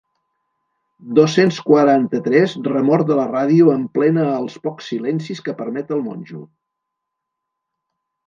Dos-cents 1.17 1.57
quaranta-tres 1.65 2.55
remor 2.69 3.03
de 3.11 3.17
la 3.19 3.27
ràdio 3.33 3.69
emplena 3.75 4.25
els 4.37 4.57
pocs 4.65 4.89
silencis 4.93 5.43
que 5.49 5.55
permet 5.61 5.93
el 5.99 6.01
monjo. 6.07 6.41